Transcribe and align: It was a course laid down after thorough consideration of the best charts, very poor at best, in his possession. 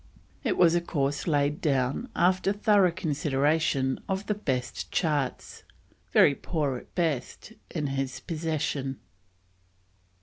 It 0.43 0.57
was 0.57 0.73
a 0.73 0.81
course 0.81 1.27
laid 1.27 1.61
down 1.61 2.09
after 2.15 2.51
thorough 2.51 2.89
consideration 2.89 3.99
of 4.09 4.25
the 4.25 4.33
best 4.33 4.91
charts, 4.91 5.61
very 6.11 6.33
poor 6.33 6.77
at 6.77 6.95
best, 6.95 7.53
in 7.69 7.85
his 7.85 8.19
possession. 8.19 8.97